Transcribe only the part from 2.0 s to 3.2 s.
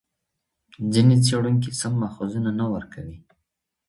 ماخذونه نه ورکوي.